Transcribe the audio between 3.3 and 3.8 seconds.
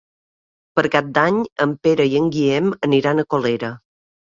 Colera.